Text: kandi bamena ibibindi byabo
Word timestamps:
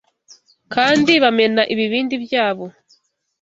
kandi 0.73 1.11
bamena 1.23 1.61
ibibindi 1.73 2.15
byabo 2.25 2.65